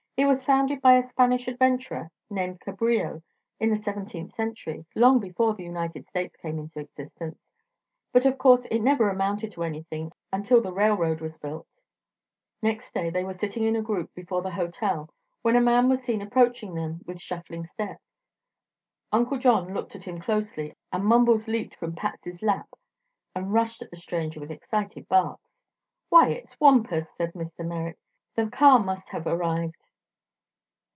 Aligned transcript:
"It 0.17 0.25
was 0.25 0.43
founded 0.43 0.81
by 0.81 0.97
a 0.97 1.01
Spanish 1.01 1.47
adventurer 1.47 2.11
named 2.29 2.59
Cabrillo 2.61 3.23
in 3.59 3.71
the 3.71 3.75
seventeenth 3.75 4.35
century, 4.35 4.85
long 4.95 5.19
before 5.19 5.55
the 5.55 5.63
United 5.63 6.05
States 6.05 6.35
came 6.35 6.59
into 6.59 6.79
existence. 6.79 7.39
But 8.13 8.27
of 8.27 8.37
course 8.37 8.65
it 8.65 8.81
never 8.81 9.09
amounted 9.09 9.49
to 9.53 9.63
anything 9.63 10.11
until 10.31 10.61
the 10.61 10.71
railroad 10.71 11.21
was 11.21 11.39
built." 11.39 11.65
Next 12.61 12.93
day 12.93 13.09
they 13.09 13.23
were 13.23 13.33
sitting 13.33 13.63
in 13.63 13.75
a 13.75 13.81
group 13.81 14.13
before 14.13 14.43
the 14.43 14.51
hotel 14.51 15.09
when 15.41 15.55
a 15.55 15.59
man 15.61 15.89
was 15.89 16.03
seen 16.03 16.21
approaching 16.21 16.75
them 16.75 17.01
with 17.07 17.19
shuffling 17.19 17.65
steps. 17.65 18.19
Uncle 19.11 19.39
John 19.39 19.73
looked 19.73 19.95
at 19.95 20.03
him 20.03 20.21
closely 20.21 20.75
and 20.93 21.03
Mumbles 21.03 21.47
leaped 21.47 21.75
from 21.75 21.95
Patsy's 21.95 22.43
lap 22.43 22.69
and 23.33 23.51
rushed 23.53 23.81
at 23.81 23.89
the 23.89 23.97
stranger 23.97 24.39
with 24.39 24.51
excited 24.51 25.07
barks. 25.07 25.49
"Why, 26.09 26.29
it's 26.29 26.59
Wampus," 26.59 27.09
said 27.15 27.33
Mr. 27.33 27.65
Merrick. 27.65 27.97
"The 28.35 28.51
car 28.51 28.77
must 28.77 29.09
have 29.09 29.25
arrived." 29.25 29.87